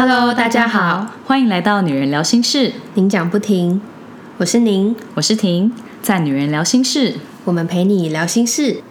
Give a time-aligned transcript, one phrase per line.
[0.00, 3.80] Hello，大家好，欢迎来到女人聊心事，您讲不停，
[4.36, 7.14] 我是您，我是婷，在女人聊心事，
[7.44, 8.84] 我们陪你聊心事。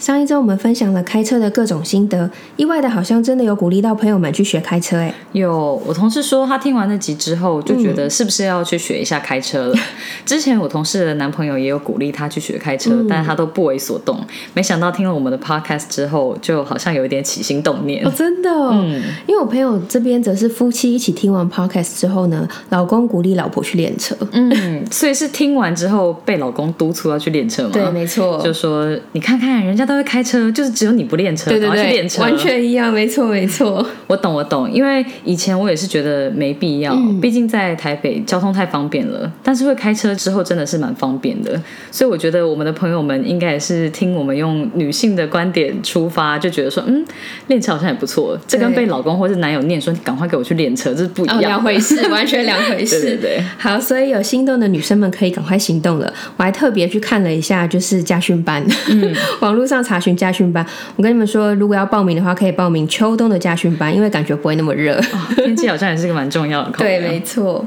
[0.00, 5.12] 上一周我们分享了开车的各种心得，意外的好像真的有鼓励到朋友们去学开车哎。
[5.32, 9.76] 有，我同事说他听完那集之后就觉得是不是要去学一下开车了。
[10.24, 14.18] 之前我同事的男朋友也有鼓励他去学开车，但是他都不为所动。
[14.54, 18.02] 没想到听了我们的 podcast 之后，就好像有一点起心动念。
[18.06, 24.16] 哦，真的，嗯，因为我朋友这边则是夫妻一起听完 podcast 之后呢，老公鼓励老婆去练车。
[24.32, 27.70] 嗯，所以是听完之后被老公督促要去练车吗？
[27.74, 29.89] 对，没错，就说你看看人家。
[29.90, 33.84] 都会开车，就是只有你不练车，对对对，练车完全一样，没错没错。
[34.06, 39.28] 我懂我懂，因为以前我也是觉得没必要，毕竟在台北交通太方便了。
[39.42, 41.60] 但是会开车之后真的是蛮方便的，
[41.90, 47.04] 所以我觉得我们的朋友们应该也是听我们用女性的观点出发，就觉得说，嗯，
[47.48, 48.38] 练车好像也不错。
[48.46, 53.00] 这跟被老公或是男友念说你赶快给我去练车，这是不一样，两回事， 完全两回事。
[53.00, 53.44] 对对对。
[53.58, 56.14] 好，所以有心动的女生们可以赶快行动了。
[56.36, 58.64] 我还特别去看了一下，就是家训班，
[59.42, 59.79] 网络上。
[59.82, 60.64] 查询家训班，
[60.96, 65.00] 我跟你们说，如果要报名的话，可以报名秋冬的家训班，因为感觉不会那么热。
[65.36, 66.72] 天气好像也是个蛮重要的。
[66.78, 67.64] 对，没错。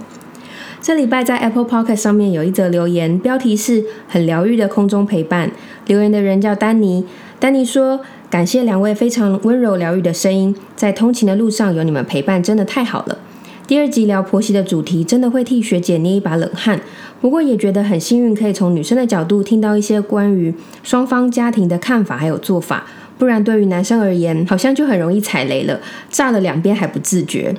[0.81, 5.49] 这礼拜在 Apple p o c k e t 上面有一则留言，标题是很疗愈的空中陪伴。
[5.87, 7.05] 留言的人叫丹尼，
[7.39, 13.17] 丹尼说：“感谢两位非常温柔疗愈的声音，在通勤的路上有你们陪伴，真的太好了。”
[13.65, 16.81] 第二集聊婆媳的主题，真的会替学姐捏一把冷汗。
[17.21, 22.85] 不过也觉得很幸运，可以从女生的角度听到一些关于双方家庭的看法还有做法。
[23.17, 27.55] 不然对于男生而言，好像就很容易踩雷了，炸了两边还不自觉。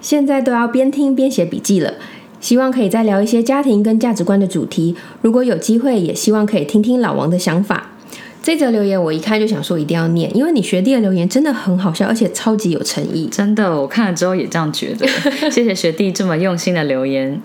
[0.00, 1.92] 现在都要边听边写笔记了。
[2.40, 4.94] 希望可以再聊一些家庭跟价值观的主题。
[5.20, 7.90] 如果有机会，也希望可以听听老王的想法。
[8.44, 13.26] 这则留言我一看就想说一定要念，因为你学弟的留言真的很好笑，而且超级有诚意。
[13.32, 15.08] 真的，我看了之后也这样觉得。
[15.50, 17.40] 谢谢学弟这么用心的留言。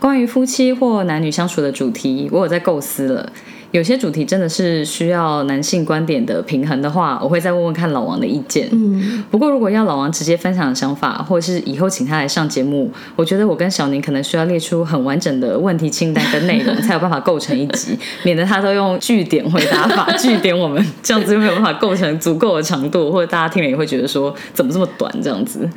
[0.00, 3.32] 关于夫妻或男女相处的主题，我有在构思了。
[3.72, 8.68] 有些主题真的是需要男性观点的平衡的话，我会再问问看老王的意见。
[8.72, 25.68] 嗯，不过如果要老王直接分享想法，或者是以后请他来上节目，我觉得我跟小宁可能需要列出很完整的问题清单跟内容，才有办法构成一集， 免得他都用句点回答法句点我们，这样子就没有办法构成足够的长度，或者大家听了也会觉得说怎么这么短这样子。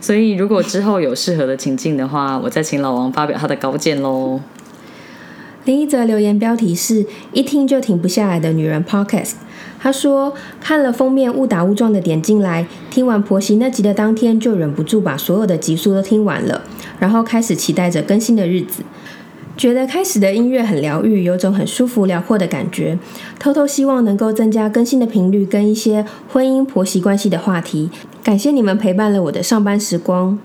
[0.00, 4.40] 所以如果之后有适合的情境的话，我再请老王发表他的高见喽。
[5.64, 9.32] 另一则留言标题是一听就停不下来的女人 Podcast。
[9.78, 16.62] 他说看了封面误打误撞的点进来，听完婆媳那集的当天就忍不住把所有的集数都听完了，
[16.98, 18.82] 然后开始期待着更新的日子。
[19.56, 22.98] 觉得开始的音乐很疗愈，有种很舒服辽阔的感觉。
[23.38, 27.90] 偷偷希望能够增加更新的频率，跟一些婚姻婆媳关系的话题。
[28.22, 30.38] 感谢你们陪伴了我的上班时光。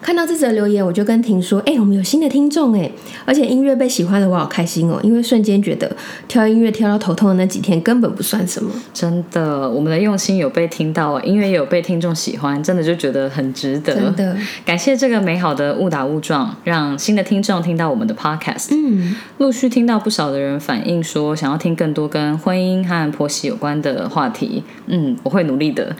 [0.00, 2.90] 看到这则留言，我就跟婷说：“哎，我们有新的听众哎，
[3.24, 4.98] 而且音乐被喜欢了，我好开心哦！
[5.02, 5.90] 因为瞬间觉得
[6.26, 8.70] 挑音乐挑到头痛的那几天根本不算什么。
[8.94, 13.94] 真的，我们的用心有被听到，音乐也有被听众喜欢，真的就觉得很值得。
[13.94, 18.68] 真的，感谢这个美好的误打误撞，让新的听众听到我们的 podcast。
[18.70, 24.62] 嗯，陆续听到不少的人反映说，想要听更多跟婚姻和婆媳有关的话题。
[24.86, 25.94] 嗯，我会努力的，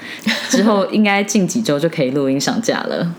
[0.49, 3.15] 之后应该近几周就可以录音上架了。”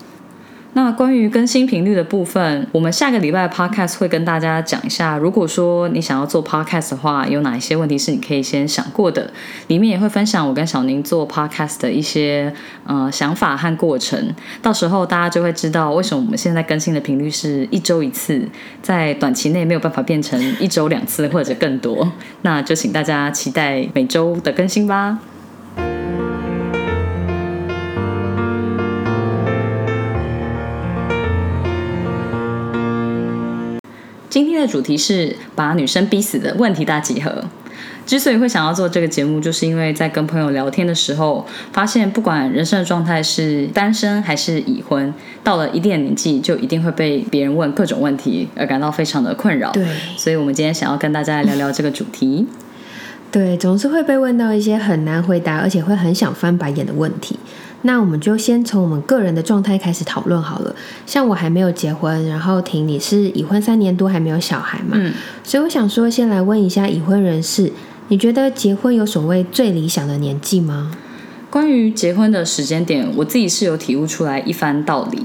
[0.73, 5.17] 那关于更新频率的部分，我们下个礼拜的 podcast 会跟大家讲一下。
[5.17, 9.31] 如果说你想要做 podcast 的话，有哪一些问题是你可以先想过的？
[9.67, 12.53] 里面也会分享我跟小宁做 podcast 的一些
[12.85, 14.33] 呃想法和过程。
[14.61, 18.47] 到时候大家就会知道为什么我们现在更新的频率是一周一次，
[18.81, 22.09] 在短期内没有办法变成一周两次或者更多。
[22.43, 25.17] 那就请大家期待每周的更新吧。
[34.39, 37.43] 今天的主题是把女生逼死的问题大集合。
[38.05, 45.13] 之所以会想要做这个节目，就是因为在跟朋友聊天的时候，发现不管人生的状态是单身还是已婚，
[45.43, 49.73] 到了一定的年纪，就一定会被别人问各种问题，而感到非常的困扰。
[49.73, 52.47] 对，所以我们今天想要跟大家来聊聊这个主题。
[53.29, 57.37] 对，总是会被问到一些很难回答，而且会很想翻白眼的问题。
[57.83, 60.75] 那我们就先从我们个人的状态开始讨论好了。
[61.05, 64.91] 像我还没有结婚，然后婷你是已婚三年多还没有小孩嘛？
[64.93, 65.13] 嗯。
[65.43, 67.71] 所以我想说，先来问一下已婚人士，
[68.09, 70.91] 你觉得结婚有所谓最理想的年纪吗？
[71.49, 75.23] 关于结婚的时间点，我自己是有体悟出来一番道理。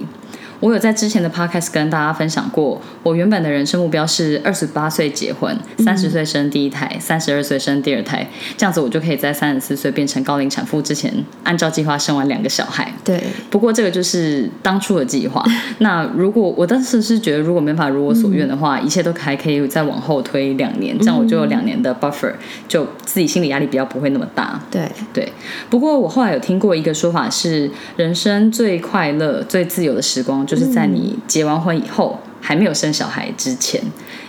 [0.65, 8.27] 我有在之前的 podcast 跟大家分享过，我原本的人生目标是二十八岁结婚，三十岁生第一胎，三十二岁生第二胎，
[8.57, 11.13] 这样子我就可以在三十四岁变成高龄产妇之前，
[11.43, 12.91] 按照计划生完两个小孩。
[13.05, 15.45] 对，不过这个就是当初的计划。
[15.81, 22.33] 那如果我当时是觉得，如果没法如我所愿的话，一切都还可以再往后推两年，这样我就有两年的 buffer，
[22.67, 24.59] 就自己心理压力比较不会那么大。
[24.71, 25.31] 对对。
[25.69, 32.19] 不过我后来有听过一个说法是，人生最快乐、最自由的时光，就是在你结完婚以后。
[32.45, 33.81] 还没有生小孩之前，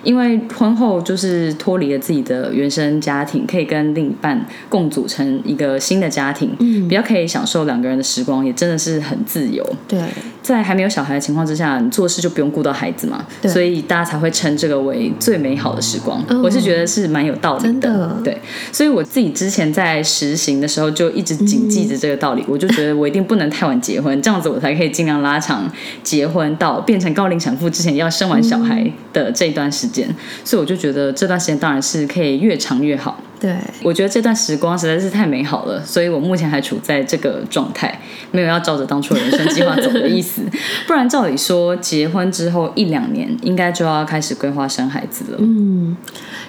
[0.06, 9.62] 因为婚后就是脱离了自己的原生家庭，可以跟另一半共组成一个新的家庭，嗯，比较可以享受两个人的时光，也真的是很自由。
[9.86, 10.00] 对，
[10.42, 16.24] 在还没有小孩的情况之下，你做事就不用顾到孩子嘛，所以大家才会称这个为最美好的时光。
[16.42, 18.40] 我是觉得是蛮有道理的，对。
[18.72, 28.10] 所以我自己之前在实行的时候，就一直谨记着这个道理， 我就觉得我一定不能太晚结婚，这样子我才可以尽量拉长结婚到变成高龄产妇之前要。
[28.16, 29.94] 生完小孩的这一段时间，
[30.44, 33.21] 所以我就觉得这段时间当然是可以越长越好。
[33.40, 38.00] 对，我觉得这段时光实在是太美好了，所以我目前还处在这个状态，
[38.32, 40.42] 没有要照着当初的人生计划走的意思。
[40.88, 45.38] 不然照理说，结婚之后一两年应该就要开始规划生孩子了。
[45.40, 45.96] 嗯。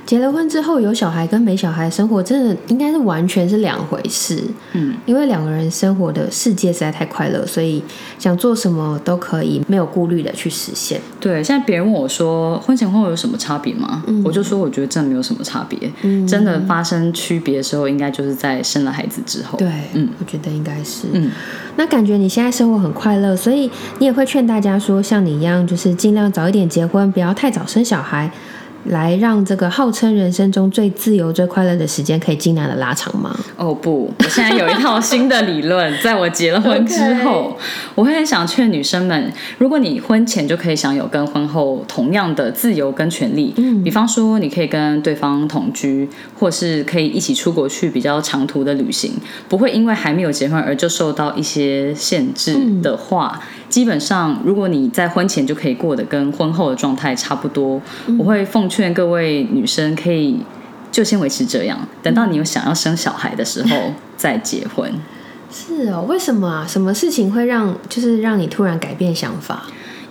[0.05, 4.41] 结了婚之后有小孩跟没小孩生活，真的应该是完全是两回事。
[4.73, 7.83] 嗯，因为两个人生活的世界实在太快乐，所以
[8.17, 11.01] 想做什么都可以没有顾虑的去实现。
[11.19, 14.05] 对，现在别人问我说婚前婚后有什么差别吗？
[14.25, 15.91] 我就说我觉得真的没有什么差别。
[16.03, 19.59] 嗯，真的发生区别的时候，应该就是在生了孩子之后。
[19.59, 21.07] 对，嗯，我觉得应该是。
[21.13, 21.31] 嗯，
[21.77, 28.31] 那感觉你现在生活很快乐，所以你也会劝大家说，像你一样，就是尽量早一点结婚，不要太早生小孩。
[28.89, 33.37] 来让这个号称人生中最自由、最快乐的时间可以尽量的拉长吗？
[33.57, 37.57] 哦不，我现在有一套新的理论，在我结了婚之后，
[37.95, 49.13] 我会很想劝女生们：如果你婚前就可以享有跟婚后同样的自由跟权利，嗯，比方说你可以跟对方同居，或是可以一起出国去比较长途的旅行，
[49.49, 53.41] 不会因为还没有结婚而就受到一些限制的话。
[53.77, 57.79] 基本上，如果你在婚前就可以过得跟婚后的状态差不多，
[58.19, 60.41] 我会奉劝各位女生可以
[60.91, 64.91] 就先维持这样，等到你有想要生小孩的时候 再结婚。
[65.53, 66.67] 是哦，为什么啊？
[66.67, 69.65] 什么事情会让就是让你突然改变想法？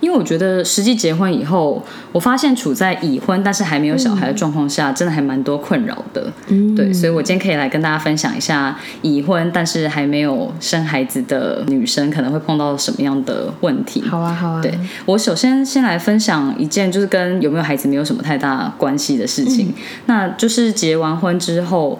[0.06, 6.32] 因为我觉得实际结婚以后，我发现处在已婚但是还没有小孩的状况下，真的还蛮多困扰的。
[6.46, 14.00] 嗯，对，所以我今天可以来跟大家分享一下已婚但是还没有生孩子的女生可能会碰到什么样的问题。
[14.02, 14.62] 好啊，好啊。
[14.62, 19.74] 对我首先先来分享一件就是跟有没有孩子没有什么太大关系的事情，
[20.06, 21.98] 那就是结完婚之后。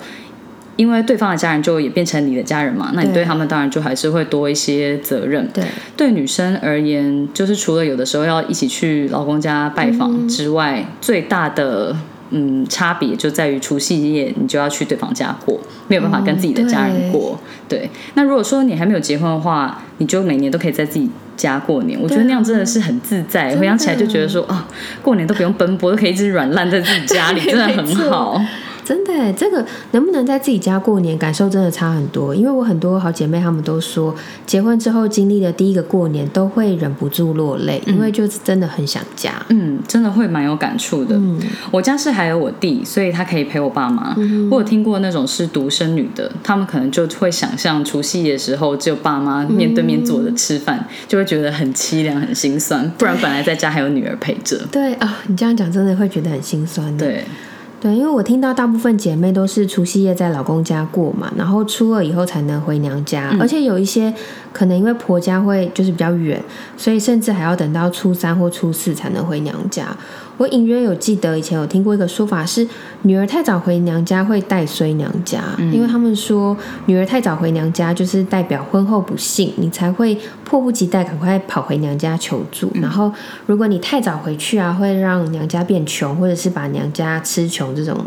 [0.77, 5.49] 因为对方的家人就也变成你的家人嘛，那你对他们当然就还是会多一些责任。
[5.53, 5.65] 对，
[5.97, 11.97] 对女生而言，就是除了有的时候要一起去老公家拜访之外，最大的
[12.31, 15.59] 嗯差别就在于除夕夜你就要去对方家过，
[15.89, 17.39] 没有办法跟自己的家人过。
[17.69, 21.99] 对，那如果说你还没有结婚的话，你就每年都可以在自己家过年。
[22.03, 24.69] 我觉得那样真的是很自在，回想起来就觉得说啊，
[25.03, 28.39] 过年都不用奔波，都可以一直软烂在自己家里， 真的很好。
[28.87, 32.33] 真的，这个能不能在自己家过年，感受真的差很多。
[32.33, 34.15] 因为我很多好姐妹，她们都说，
[34.47, 39.45] 结婚之后经历的第一个过年，都会忍不住落泪，因为就是真的很想家。
[39.49, 41.21] 嗯，真的会蛮有感触的。
[41.73, 44.15] 我家是还有我弟，所以他可以陪我爸妈。
[44.53, 52.89] 我有听过那种是独生女的，他们可能就会想象除夕的时候只有爸妈面对面坐着吃饭，就会觉得很凄凉、很心酸。
[52.97, 54.65] 不然本来在家还有女儿陪着。
[54.71, 56.97] 对啊，你这样讲真的会觉得很心酸。
[56.97, 57.25] 对。
[57.79, 64.13] 对，因为我听到大部分姐妹都是除夕夜在老公家过嘛，然后初二以后才能回娘家，而且有一些
[64.53, 66.43] 可能因为婆家会就是比较远，
[66.77, 69.95] 所以甚至还要等到初三或初四才能回娘家。
[70.39, 72.67] 我隐约有记得以前有听过一个说法是，
[73.03, 82.71] 女儿太早回娘家会带衰娘家，因为他们说女儿太早回娘家就是代表婚后不幸，你才会迫不及待赶快跑回娘家求助。
[82.75, 83.13] 然后
[83.47, 88.05] 如果你太早回去啊，会让娘家变穷，或者是把娘家吃穷，这种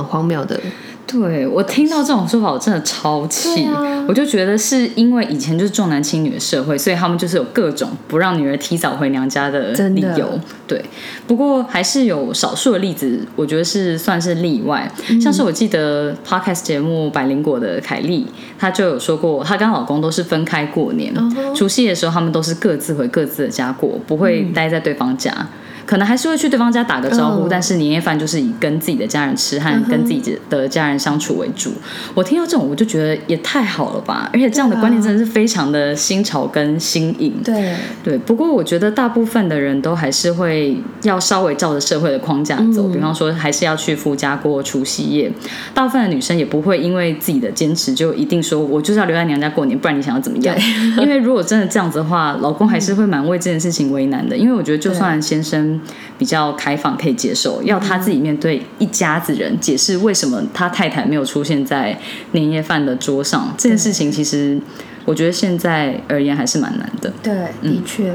[0.00, 0.58] 很荒谬的。
[1.06, 3.66] 对我听到这种说法，我真的超气。
[4.06, 10.38] 我就觉得是因为以前就是重男轻女的社会，所以他们就是有各种不让女儿提早回娘家的理由。
[10.68, 10.80] 对，
[11.26, 14.88] 不过还是有少数的例子，我觉得是算是例外。
[15.20, 18.24] 像是我记得 podcast 节目《百灵果》的凯莉，
[18.56, 21.12] 她就有说过，她跟老公都是分开过年，
[21.56, 25.48] 除夕的时候他们都是各自回各自的家过，不会待在对方家。
[25.90, 31.72] 可能还是会去对方家打个招呼，嗯但是年夜饭就是以跟自己的家人吃和跟自己的家人相处为主。
[32.14, 34.30] 我听到这种，我就觉得也太好了吧！
[34.32, 37.34] 而且这样的观念真的是非常的新潮跟新颖。
[37.42, 45.32] 对，对，不过我觉得大部分的人都还是会要稍微照着社会的框架走，嗯比方说还是要去夫家过除夕夜。
[45.74, 50.56] 大部分的女生也不会因为自己的坚持就一定说我就是要留在娘家过年，不然你想要怎么样？
[51.00, 54.36] 因为如果真的这样子的话，老公还是会蛮为这件事情为难的。
[54.36, 55.79] 因为我觉得就算先生
[56.18, 61.98] 比较开放可以接受，要他自己面对一家子人解释为什么他太太没有出现在
[62.32, 64.60] 年夜饭的桌上，这件事情其实
[65.04, 67.12] 我觉得现在而言还是蛮难的。
[67.22, 67.32] 对，
[67.62, 68.14] 的确。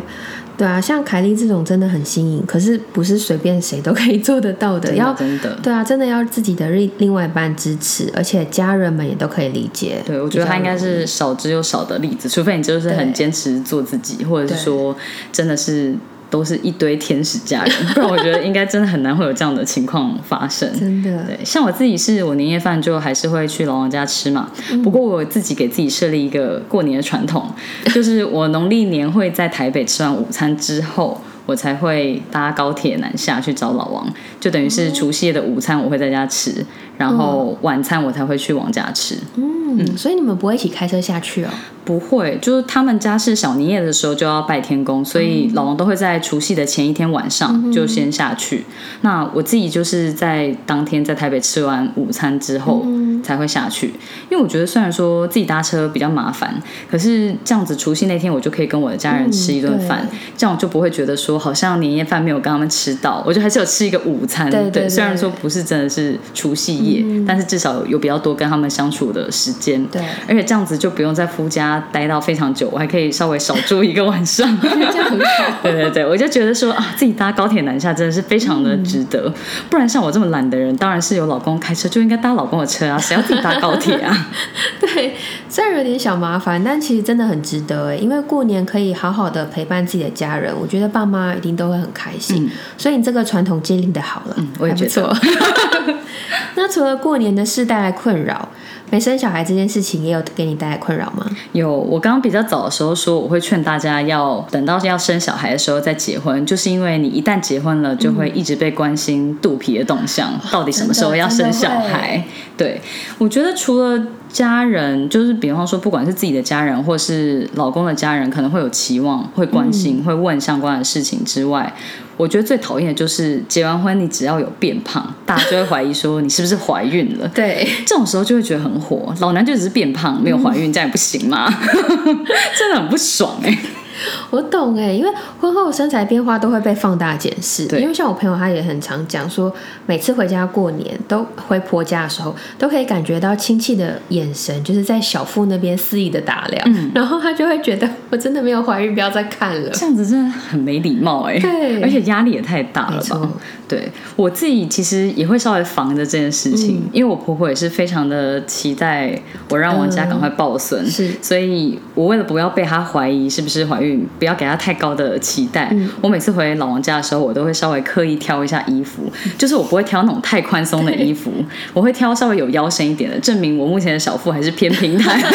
[0.57, 5.53] 对啊，像凯莉这种真的很新颖，可是不是随便谁都可以做得到的，真要真的。
[5.61, 10.01] 对啊，真的要自己的另另外一半支持，而且家人们也都可以理解。
[10.05, 14.95] 对，我觉得他应该是少之又少的例子，除非你就是很坚持做自己，或者是说
[15.33, 15.93] 真的是
[16.29, 20.69] 都是一堆天使家人，不然我觉得应该真的很难会有这样的情况发生。
[20.77, 24.49] 真的，对，像我自己是我年夜饭就还是会去老王家吃嘛。
[24.71, 27.49] 嗯不过我自己给自己设立一个过年的传统，
[27.93, 36.65] 就是我农历年会在台北吃完午餐之后，我才会搭高铁南下去找老王，就等于是除夕夜的午餐我会在家吃，
[36.97, 39.17] 然后晚餐我才会去王家吃。
[39.35, 41.49] 嗯，所以你们不会一起开车下去哦？
[41.83, 48.65] 不会，就是他们家是小年夜的时候就要拜天公，所以老王都会在除夕的前一天晚上就先下去。
[49.01, 52.83] 那我自己就是在当天在台北吃完午餐之后
[53.23, 53.89] 才会下去，
[54.31, 56.59] 因为我觉得虽然说自己搭车比较麻烦，
[56.89, 64.49] 可是这样子除夕那天我就可以跟我的家人吃一顿饭，这样我就不会觉得说好像年夜饭没有跟他们吃到，我就还是有吃一个午餐。
[64.49, 69.83] 对对对虽然说不是真的是除夕夜，但是至少有比较多跟他们相处的时间。
[69.87, 74.45] 对，而且这样子就不用在夫家待到非常久，我还可以稍微少住一个晚上。
[74.61, 75.59] 这样很好。
[75.63, 79.33] 对对对，我就觉得说啊，自己搭高铁南下真的是非常的值得。
[79.69, 84.27] 不然像我这么懒的人，当然是有老公开车，就应该搭老公的车啊，谁要自己搭高铁啊？
[84.79, 85.15] 对，
[85.55, 92.51] 虽然有点小麻烦，但其实真的很值得哎，因为过年可以好好的陪伴自己的家人，我觉得爸妈一定都会很开心。
[92.77, 95.15] 所以你这个传统建立的好了，嗯我也觉得错。
[96.55, 98.49] 那除了过年的事带来困扰，
[98.89, 101.25] 没生小孩这件事情也有给你带来困扰吗？
[101.53, 112.23] 有，我刚刚比较早的时候说，我会劝大家要等到要生小孩的时候再结婚，就是因为你一旦结婚了，就会一直被关心肚皮的动向， 到底什么时候要生小孩。
[112.57, 112.79] 对，
[113.17, 121.73] 我觉得除了家人，就是比方说，不管是自己的家人或是老公的家人，可能会有期望、会关心、会问相关的事情之外，
[122.17, 127.27] 我觉得最讨厌的就是结完婚，你只要有变胖，大家就会怀疑说你是不是怀孕了。
[127.29, 131.51] 对，这种时候就会觉得很火，老娘就只是变胖，没有怀孕，这样也不行吗？
[132.57, 133.57] 真的很不爽哎、
[134.29, 135.09] 我懂哎，因为
[135.39, 137.67] 婚后身材变化都会被放大检视。
[137.67, 137.81] 对。
[137.81, 139.53] 因为像我朋友，他也很常讲说，
[139.85, 146.91] 每次回家过年，都回婆家的时候，都可以感觉到亲戚的眼神，就是在小腹那边肆意的打量，嗯。
[146.95, 149.69] 然后他就会觉得我真的没有怀孕，不要再看了。
[149.69, 151.81] 这样子真的很没礼貌哎、对。
[151.81, 153.29] 而且压力也太大了吧？
[153.67, 153.91] 对。
[154.15, 161.11] 我自己其实也会稍微防着这件事情，因为我婆婆也是非常的期待我让王家赶快抱孙，是。
[161.21, 163.84] 所以我为了不要被她怀疑是不是怀孕，
[164.19, 171.31] 不要给他太高的期待，我每次回老王家的时候，我都会稍微刻意挑一下衣服，就是我不会挑那种太宽松的衣服，
[171.73, 175.21] 我会挑稍微有腰身一点的，证明我目前的小腹还是偏平坦。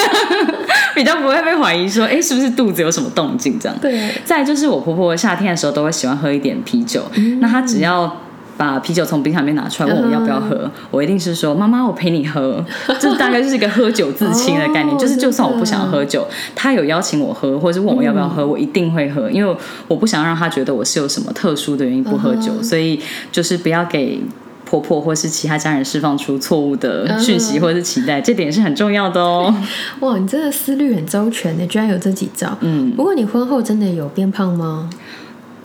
[0.92, 3.78] 比较不会被怀疑说，哎、是不是肚子有什么动静这样？
[3.80, 7.02] 对，再就是我婆婆夏天的时候都会喜欢喝一点啤酒，
[7.40, 8.20] 那她只要
[8.60, 12.62] 把啤酒从冰箱里面拿出来问我要不要喝，我一定是说妈妈我陪你喝，
[13.00, 19.56] 这大概就是一个喝酒自清的概念，哦就是就算我不想喝酒，他有邀请我喝，或者是问我要不要喝，我一定会喝，因为
[19.88, 23.00] 我不想让他觉得我是有什么特殊的原因不喝酒，所以
[23.32, 24.20] 就是不要给。
[24.62, 29.52] 婆婆或是其他家人释放出错误的讯息或者是期待，这点是很重要的哦。
[29.98, 32.56] 哇，你真的思虑很周全呢，居然有这几招。
[32.60, 34.88] 嗯，不过你婚后真的有变胖吗？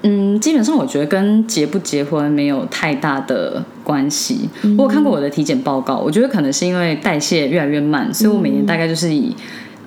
[0.07, 4.47] 嗯，基本上我觉得跟结不结婚没有太大的关系。
[4.61, 9.35] 嗯我有看过我的体检报告，我觉得可能是因为代谢越来越慢，所以我每年大概就是以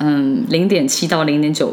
[0.01, 1.73] 嗯零点七到零点九。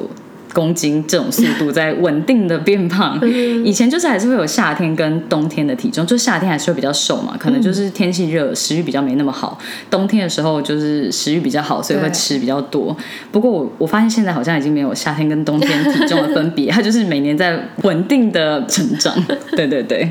[0.55, 3.19] 公斤这种速度在稳定的变胖，
[3.65, 9.57] 以前就是还是会有夏天跟冬天的体重，就夏天还是会比较瘦嘛，可能就是天气热，食欲比较没那么好；
[9.91, 12.95] 冬天的时候就是食欲比较好，所以会吃比较多。
[13.33, 19.13] 不过我我发现现在好像已经没有夏天跟冬天体重的分别，它就是每年在稳定的成长。
[19.51, 20.09] 对 对对，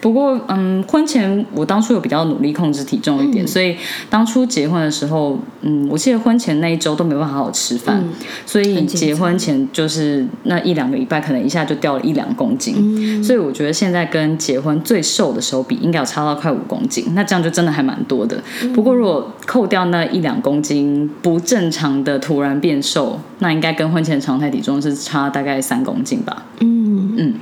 [0.00, 3.76] 不过，嗯，婚前我当初有比较努力控制体重一点，所以
[4.08, 8.04] 当初结婚的时候，嗯，我记得婚前那一周都没办法好好吃饭，
[8.44, 13.22] 所以结婚前就是那一两个礼拜，可能一下就掉了一两公斤。
[13.24, 17.06] 所以我觉得现在跟结婚最瘦的时候比，应该有差到快五公斤。
[17.14, 18.40] 那这样就真的还蛮多的。
[18.74, 26.44] 不过如果扣掉那一两公斤不正常的突然变瘦，那应该跟婚前常态体重是差大概三公斤吧。
[26.60, 27.34] 嗯嗯。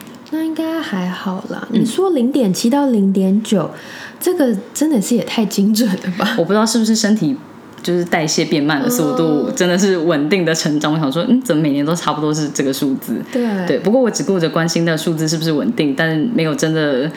[0.94, 1.66] 还好啦。
[1.70, 3.70] 你说零点七到零点九，
[4.20, 6.34] 这个真的是也太精准了吧？
[6.38, 7.36] 我不知道是不是身体
[7.82, 10.92] 就是代谢变慢的速度，真的是稳定的成长。
[10.92, 13.16] 我想说，嗯，怎么每年都差不多是这个数字？
[13.32, 13.78] 对对。
[13.78, 17.10] 不过我只顾着关心的数字是不是稳定，但是没有真的。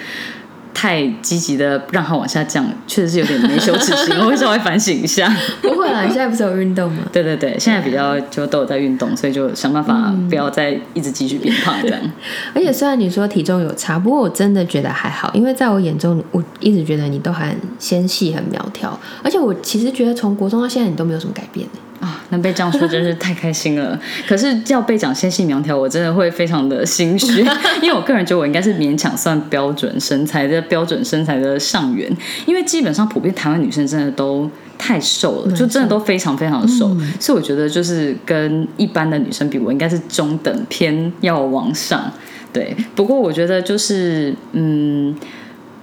[0.73, 5.35] 太积极的让它往下降，确实是有点没羞耻心， 我会稍微反省一下。
[5.61, 7.03] 不会啦，你现在不是有运动吗？
[7.11, 11.99] 对对对，现在比较就都有在运动，所以就想办法不要再一直继续变胖这样。
[12.53, 17.47] 而且虽然你说体重有差，不过我真的觉得还好，因为在我眼中，我一直觉得你都很
[17.79, 21.65] 纤细、很苗条，而且我其实觉得从国中到现在你都没有什么改变
[21.99, 23.99] 啊，能被这样说真是太开心了。
[24.27, 27.41] 可是要被讲纤细苗条，我真的会非常的心虚，
[27.81, 32.09] 因为我个人觉得我应该是勉强算标准身材的标准身材的上缘。
[32.45, 42.11] 因为基本上普遍台湾女生真的都太瘦了，就真的都非常非常的瘦，所以我觉得就是跟一般的女生比，我应该是中等偏要往上。
[42.53, 45.15] 对，不过我觉得就是嗯。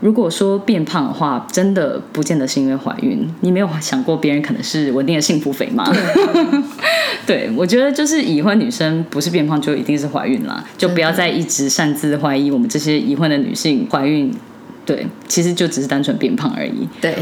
[0.04, 3.26] 如果说变胖的话，真的不见得是因为怀孕。
[3.40, 5.90] 你没有想过别人可能是稳定的幸福肥吗？
[7.26, 14.30] 对，我觉得就是已婚女生不是变胖就一定是怀孕啦，就不要再一直擅自怀疑我们这些已婚的女性怀孕。
[14.84, 16.86] 对，其实就只是单纯变胖而已。
[17.00, 17.16] 对，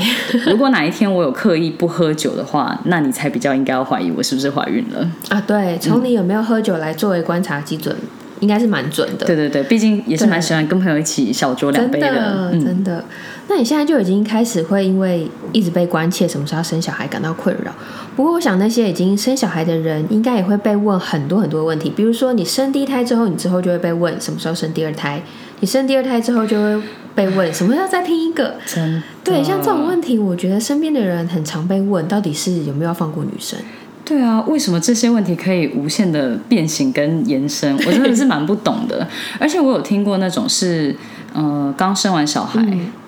[0.50, 5.40] 如果哪一天我有刻意不喝酒的话，那你才比较应该要怀疑我是不是怀孕了啊？
[5.46, 7.96] 对，从你有没有喝酒来作为观察基准。
[8.42, 13.04] 应该是蛮准的，对对对，毕竟也是蛮喜欢跟朋友一起小酌两杯的，真的。
[13.46, 17.72] 那你现在就已经开始会因为一直被关切什么时候要生小孩感到困扰。
[18.16, 25.20] 不过我想那些已经生小孩的人，应该也会被问很多很多问题，比如说你生第一胎之后，你之后就会被问什么时候生第二胎；
[25.61, 26.82] 你生第二胎之后就会
[27.14, 28.56] 被问什么时候再拼一个。
[28.66, 33.56] 真对，像这种问题，我觉得身边的人很常被问，到底是有没有要放过女生。
[34.04, 37.75] 对啊，为什么这些问题可以无限的变形跟延伸？
[37.87, 39.06] 我真的是蛮不懂的。
[39.38, 40.94] 而且我有听过那种是，
[41.32, 42.60] 呃，刚生完小孩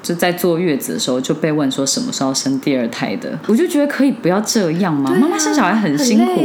[0.03, 5.11] 就在坐月子的时候就被问说什么时候生第二胎的，我就觉得可以不要这样吗？
[5.21, 6.41] 妈妈生小孩很辛苦，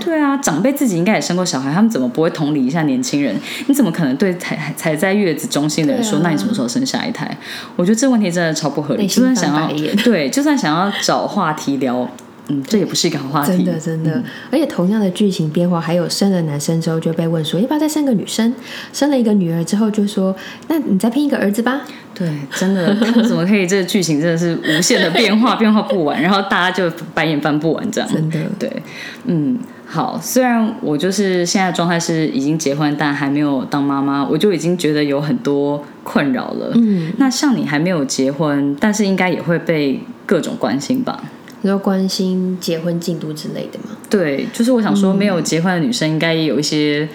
[0.00, 3.36] 对啊，长辈自己应该也生过小孩，他们怎么不会同理一下年轻人？
[3.68, 7.36] 你怎么可能对才才在月子中心的人说，那你什么时候生下一胎？
[7.76, 9.06] 我觉得这问题真的超不合理。
[9.06, 9.68] 就算想要
[10.02, 12.08] 对，就算想要找话题聊。
[12.50, 13.56] 嗯，这也不是一个好话题。
[13.56, 18.52] 真的，真的，而且同样的剧情变化，还有生了男生之后就被问说要不要再生个女生，
[18.92, 20.34] 生了一个女儿之后就说
[20.68, 21.82] 那你再拼一个儿子吧。
[22.12, 23.66] 对，真的，怎么可以？
[23.66, 28.10] 这个剧情真的是无限的变化，变化不完，然后大家就白眼翻不完这样。
[28.12, 28.70] 真的，对，
[29.24, 30.20] 嗯，好。
[30.20, 36.72] 虽然我就是现在状态是已经结婚，但还没有当妈妈，我就已经觉得有很多困扰了。
[36.74, 41.22] 嗯，那像你还没有结婚，但是应该也会被各种关心吧？
[41.62, 43.96] 你说关心结婚进度之类的吗？
[44.08, 47.08] 对，就是我想说，没有结婚的女生应该也有一些。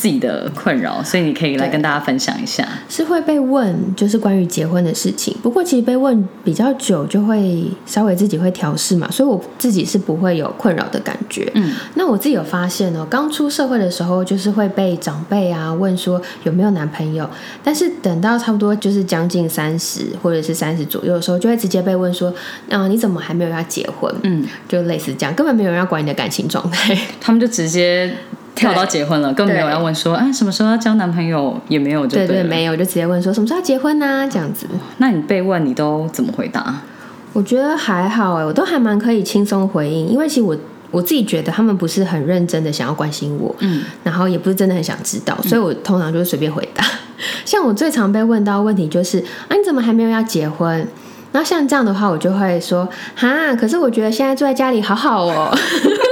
[0.00, 2.66] 自己的困扰，所以你可以来跟大家分享一下。
[2.88, 5.36] 是会被问，就是关于结婚的事情。
[5.42, 11.52] 不过其实被问比较久，就会稍微自己会调试嘛，所以我自己是不会有困扰的感觉。
[11.54, 17.28] 嗯，那我自己有发现哦，刚出社会的时候，就是会被长辈啊问说有没有男朋友，
[17.62, 22.32] 但是等到差不多就是将近三十或者是三十左右的时候，就会直接被问说，
[22.70, 24.10] 嗯，你怎么还没有要结婚？
[24.22, 28.10] 嗯，就类似这样，根本没有人要管你的感情状态，他们就直接。
[28.60, 31.58] 跳到结婚了，更没有要问说，啊，什么时候要交男朋友？
[31.68, 34.28] 也没有，对对，没有，就直接问说什么时候要结婚呢？
[34.30, 34.66] 这样子。
[34.98, 36.74] 那你被问，你都怎么回答？
[37.32, 40.54] 我觉得还好哎，我都还蛮可以轻松回应，因为其实我
[40.90, 46.84] 我自己觉得他们不是很认真的想要关心我，嗯，然后也不是真的很想知道，所以我通常就是随便回答。
[47.46, 49.18] 像我最常被问到问题就是，
[49.48, 50.86] 啊，你怎么还没有要结婚？
[51.32, 55.56] 然后像这样的话，我就会说，哈，可是我觉得现在住在家里好好哦。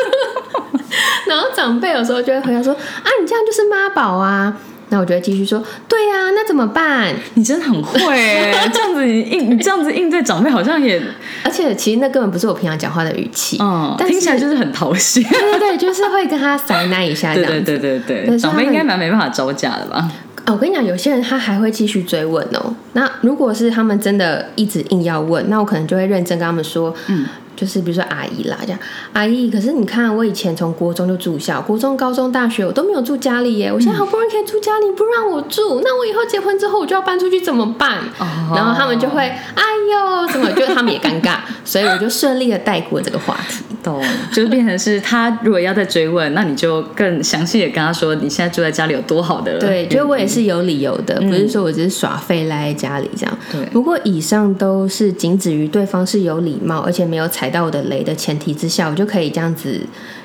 [1.38, 4.56] 然后长辈有时候就会回答说：“啊，你这样就是妈宝啊！”
[4.90, 7.98] 那我就会继续说：“对呀，那怎么办？”你真的很会，
[8.72, 11.00] 这样子应你这样子应对长辈好像也……
[11.44, 15.22] 而且其实那根本不是我平常讲话的语气，嗯，听起来就是很讨喜。
[15.22, 20.10] 对对对，就是会跟他撒奶一下这样，对对对对对，长辈应该蛮没办法招架的吧？
[20.46, 22.74] 哦我跟你讲，有些人他还会继续追问哦。
[22.94, 27.26] 那如果是他们真的一直硬要问，那我可能就会认真跟他们说：“嗯。”
[27.58, 28.78] 就是比如说阿姨啦，这样
[29.12, 37.98] 阿姨，可是你看我以前从国中就住校，国中、高中、大学我都没有住家里耶，我现在好不容易可以住家里，不让我住，那我以后结婚之后我就要搬出去怎么办？
[38.18, 40.48] 哦然后他们就会哎呦，怎么？
[40.52, 43.64] 就他们也尴尬，所以我就顺利的带过这个话题。
[43.80, 49.56] 懂，就是变成是他如果要再追问，那你就更详细的跟他说你现在住在家里有多好的。
[49.58, 53.38] 对，觉得我也是有理由的，不是说我只是耍废赖在家里这样。
[53.52, 59.80] 对，不过以上都是仅止于对方是有礼貌，而且没有踩到我的雷的前提之下，我就可以这样子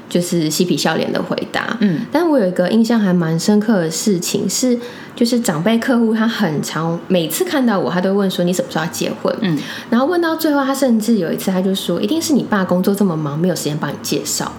[0.10, 1.78] 就是嬉皮笑脸的回答。
[1.82, 4.78] 嗯，但我有一个印象还蛮深刻的事情是，
[5.16, 9.36] 就是长辈客户他很常每次看到我，他都问说你什么时候要结婚？
[9.42, 9.58] 嗯，
[9.90, 14.52] 然后问到最后，他甚至有一次他就说，一定是你爸工作这么忙，没有时间帮你介绍。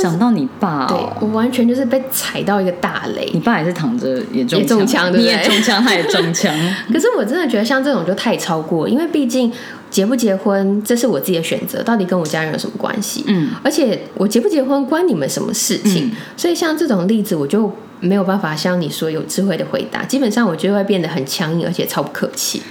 [0.00, 3.28] 讲到你爸，对我完全就是被踩到一个大雷。
[3.34, 6.54] 你爸也是躺着也中中枪，你也中枪，他也中枪。
[6.92, 9.52] 可是我真的觉得像这种就太超过，因为毕竟
[9.90, 13.24] 结不结婚这是我自己的选择，到底跟我家人有什么关系？
[13.26, 16.10] 嗯，而且我结不结婚关你们什么事情？
[16.36, 20.04] 所以像这种例子，我就没有办法像你说有智慧的回答。
[20.04, 22.62] 基本上我就会变得很强硬，而且超不客气。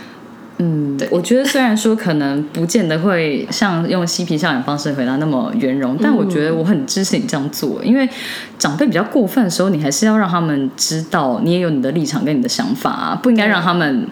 [0.61, 8.07] 嗯，对，我觉得虽然说可能不见得会像用嬉皮笑脸方式回答那么圆融，但我觉得我很支持你这样做，因为
[8.57, 14.05] 长辈比较过分的时候，你还是要让他们知道你也有你的立场跟你的想法啊，不应该让他们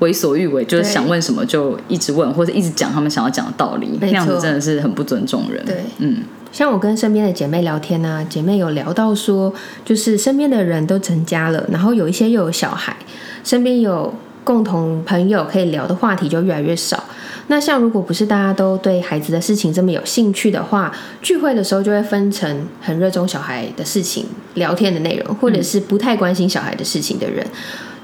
[0.00, 5.64] 为所欲为，就是想问什么就一直问或者一直讲他们想要讲的道理，那样子真的是很不尊重人。
[5.64, 9.52] 对，嗯，像我跟身边的姐妹聊天呢，姐妹有聊到说，
[9.84, 12.96] 就是身边的人都成家了，然后有一些又有小孩，
[13.42, 14.14] 身边有。
[14.44, 17.02] 共同朋友可以聊的话题就越来越少。
[17.46, 27.42] 那像如果不是大家都对孩子的事情这么有兴趣的话，聚会的时候就会分成很热衷小孩的事情聊天的内容，或者是不太关心小孩的事情的人。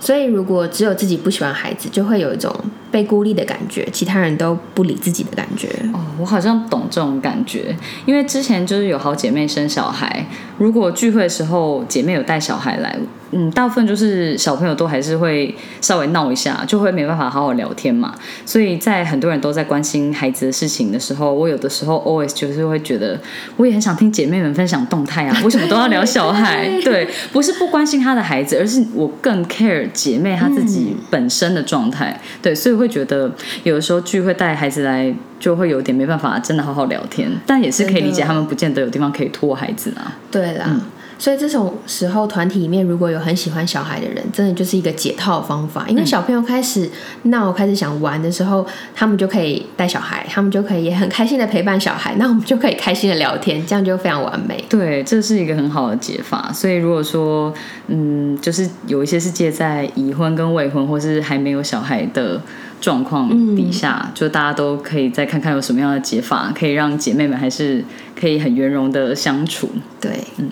[0.00, 2.52] 所以如果只有自己不喜欢孩子，就会有一种
[2.90, 5.68] 被孤立的感觉，其他人都不理自己的感觉。
[5.92, 7.76] 哦，我好像懂这种感觉，
[8.06, 10.26] 因为之前就是有好姐妹生小孩，
[10.58, 12.96] 如果聚会的时候姐妹有带小孩来。
[13.32, 18.12] 嗯，大部分就是小朋友都还是会稍微闹一下，就会没办法好好聊天嘛。
[18.44, 23.16] 所以在很多人都在关心孩子的事情的时候，我有的时候 always 就是会觉得，
[23.56, 26.68] 我也很想听姐妹们分享动态啊， 为什么都要聊小孩？
[26.82, 32.20] 对，不是不关心他的孩子，而是我更 care 姐妹她自己本身的状态。
[32.42, 33.30] 对，所以会觉得
[33.62, 40.16] 有的时候聚会带孩子来，就会有点没办法真的好好聊天，但也是可以理解他们不见得有地方可以拖孩子啊。
[40.30, 40.80] 对啦。
[41.20, 45.84] 所以这种时候，团体里面如果有很喜欢小孩的人，真的就是一个解套方法。
[45.86, 46.88] 因为小朋友开始
[47.24, 54.64] 闹、开始想玩的时候，他们就可以带小孩，他们就可以也很开心的陪伴小孩，那我们就可以开心的聊天，这样就非常完美。
[54.70, 56.50] 对，这是一个很好的解法。
[56.54, 57.52] 所以如果说，
[57.88, 62.40] 嗯，就是有一些是介在已婚跟未婚，或是还没有小孩的
[62.80, 67.84] 状况底下，就大家都可以再看看有什么样的解法，可以让姐妹们还是
[68.18, 69.68] 可以很圆融的相处。
[70.00, 70.48] 对，嗯。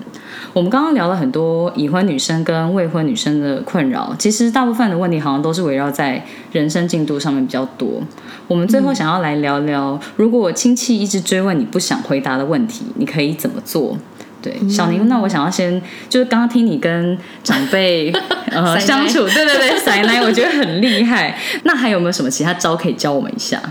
[0.58, 8.02] 我们刚刚聊了很多已婚女生跟未婚女生的困扰，其实大部分的问题好像都是围绕在人生进度上面比较多。
[8.48, 13.96] 我们最后想要来聊聊，如果亲戚一直追问你不想回答的问题，你可以怎么做？
[14.42, 18.12] 对，小宁，那我想要先就是刚刚听你跟长辈
[18.50, 21.38] 呃相处，对对对， 奶奶我觉得很厉害。
[21.62, 23.62] 那还有没有什么其他招可以教我们一下？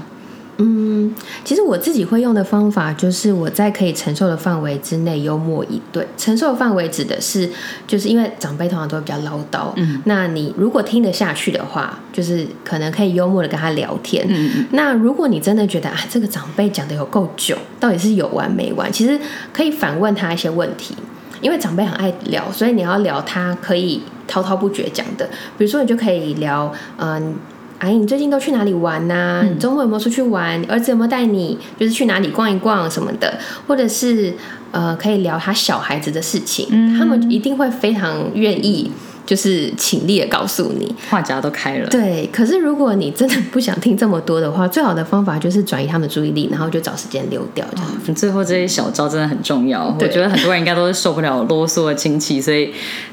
[0.57, 1.13] 嗯，
[1.45, 6.07] 其实我自己会用的方法就是我在可以承受的范围之内幽默以对。
[6.17, 7.49] 承受范围指的是，
[7.85, 14.25] 就是因为长辈通常都会比较唠叨，嗯，那你如果听得下去的话，就是可能可以幽默的跟他聊天。
[14.29, 18.91] 嗯那如果你真的觉得啊，这个长辈讲的有够久，到底是有完没完？
[18.91, 19.19] 其实
[19.53, 20.95] 可以反问他一些问题，
[21.41, 25.29] 因为长辈很爱聊，所以你要聊他可以滔滔不绝讲的。
[25.57, 27.35] 比如说，你就可以聊，嗯。
[27.35, 29.43] 阿姨，你最近都去哪里玩呐？
[29.47, 30.63] 你周末有没有出去玩？
[30.65, 33.37] 儿子有没有带你，就是去哪里逛一逛什么的？
[33.67, 34.33] 或者是
[34.71, 38.91] 呃，可以聊他小孩子的事情，他们一定会非常愿意。
[39.27, 41.87] 就是请力的告诉你，话匣都开了。
[41.89, 47.65] 对，可是如果你真的不想听这么多的话，最好的方法就是转移他们注意力，然后就找时间溜掉。
[47.75, 49.95] 这样，最后这些小招真的很重要。
[49.99, 52.71] 我觉得很多人应该都是受不了啰嗦的亲戚，所以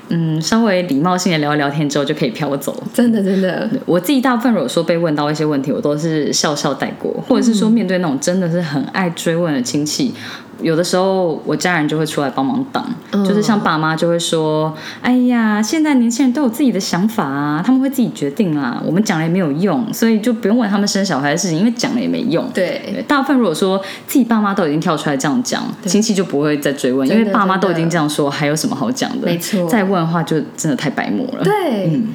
[0.08, 2.80] 嗯，稍微礼貌性的聊聊天之后就可以飘走。
[2.94, 10.14] 真的，真的，我自己大部分如果说被问到一些问题，我都是笑笑带过，或者是说面对那种真的是很爱追问的亲戚。
[10.60, 12.86] 有的时候，我家人就会出来帮忙挡，
[13.24, 29.26] 就是像爸妈就会说：“哎呀，现在年轻人都有自己的想法啊，他们会自己决定啊，我们讲了也没有用，所以就不用问他们生小孩的事情，因为讲了也没用。”对，大部分如果说自己爸妈都已经跳出来这样讲，亲戚就不会再追问，因为爸妈都已经这样说，还有什么好讲的？
[29.26, 31.44] 没错，再问的话就真的太白目了。
[31.44, 32.08] 对，嗯。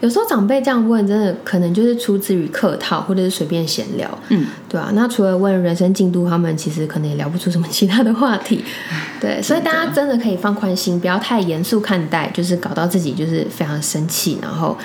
[0.00, 4.90] 有时候长辈这样问，真的可能就是出自于客套，或者是随便闲聊，嗯，对啊。
[4.94, 8.64] 那除了问人生进度，他们其实可能也聊不出什么其他的话题，
[9.20, 9.40] 对。
[9.42, 14.76] 所以大家真的可以放宽心，不要太严肃看待，就是搞到自己就是非常生气，然后。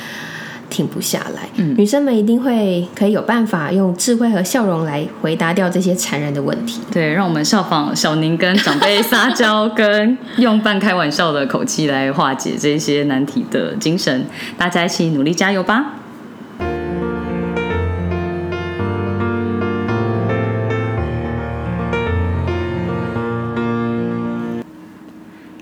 [0.71, 6.79] 停不下来，女生们一定会可以有办法用智慧和笑容来回答掉这些残忍的问题。
[6.89, 14.25] 对，让我们效仿小宁跟长辈撒娇，跟用半开玩笑的口气来化解这些难题的精神，
[14.57, 15.97] 大家一起努力加油吧！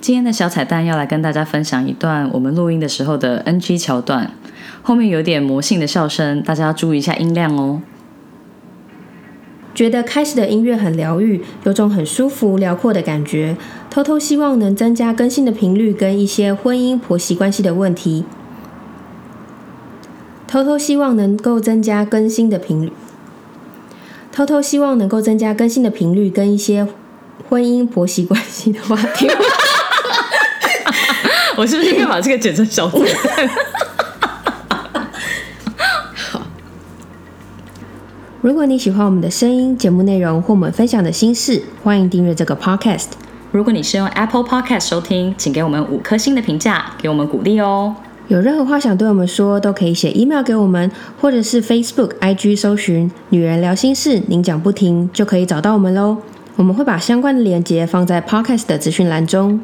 [0.01, 4.31] 今天的小彩蛋要来跟大家分享一段我们录音的时候的 NG 桥段。
[4.89, 7.79] 后面有点魔性的笑声，大家要注意一下音量哦。
[9.75, 13.55] 觉得开始的音乐很疗愈，有种很舒服、辽阔的感觉。
[13.91, 18.25] 偷偷希望能增加更新的频率，跟一些婚姻婆媳关系的问题。
[20.47, 22.91] 偷偷希望能够增加更新的频率。
[24.31, 26.87] 偷偷希望能够增加更新的频率，跟一些
[27.47, 29.29] 婚姻婆媳关系的话题。
[31.55, 32.97] 我是不是应该把这个剪成小彩
[38.41, 43.07] 如果你喜欢我们的声音、节目内容或我们分享的心事，欢迎订阅这个 podcast。
[43.51, 47.93] 如果你是用 Apple Podcast 收听，请给我们五颗星的评价，给我们鼓励哦。
[48.29, 56.19] 有任何话想对我们说，都可以写 email 给我们，或者是 Facebook、IG 搜寻“女人聊心事”，您讲不停就可以找到我们喽。
[56.55, 59.59] 我们会把相关的链接放在 podcast 的资讯栏中。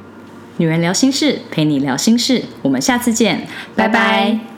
[0.58, 4.55] 女人聊心事，陪你聊心事，我们下次见，拜拜。